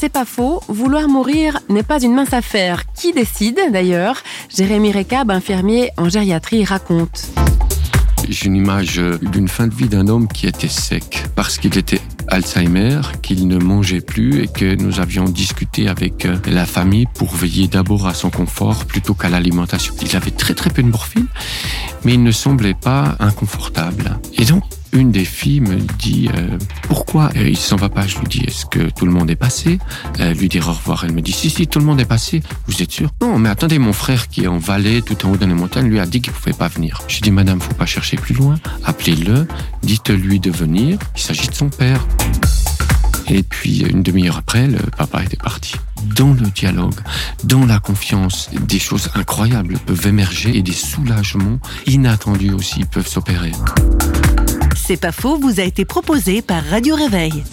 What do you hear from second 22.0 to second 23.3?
mais il ne semblait pas